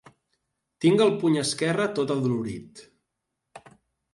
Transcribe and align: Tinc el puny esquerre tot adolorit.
Tinc 0.85 1.03
el 1.05 1.13
puny 1.23 1.37
esquerre 1.41 1.87
tot 1.99 2.15
adolorit. 2.15 2.85